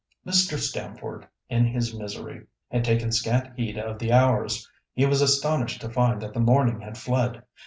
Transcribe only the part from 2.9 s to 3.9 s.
scant heed